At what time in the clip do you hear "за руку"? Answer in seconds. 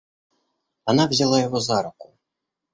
1.59-2.17